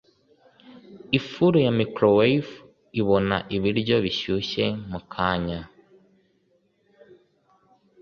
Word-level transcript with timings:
Ifuru 1.17 1.57
ya 1.65 1.71
microwave 1.79 2.51
ibona 3.01 3.37
ibiryo 3.55 3.95
bishyushye 4.05 4.65
mukanya. 4.89 5.59